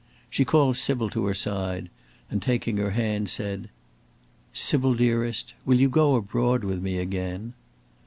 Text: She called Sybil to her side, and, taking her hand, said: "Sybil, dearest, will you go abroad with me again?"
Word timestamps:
She 0.31 0.45
called 0.45 0.77
Sybil 0.77 1.11
to 1.11 1.25
her 1.27 1.35
side, 1.35 1.91
and, 2.31 2.41
taking 2.41 2.77
her 2.77 2.89
hand, 2.89 3.29
said: 3.29 3.69
"Sybil, 4.51 4.95
dearest, 4.95 5.53
will 5.63 5.79
you 5.79 5.89
go 5.89 6.15
abroad 6.15 6.63
with 6.63 6.81
me 6.81 6.97
again?" 6.97 7.53